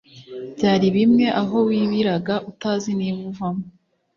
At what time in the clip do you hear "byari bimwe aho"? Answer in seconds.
0.55-1.55